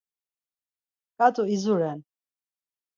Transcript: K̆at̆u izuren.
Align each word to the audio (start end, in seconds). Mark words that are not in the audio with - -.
K̆at̆u 1.17 1.43
izuren. 1.55 1.99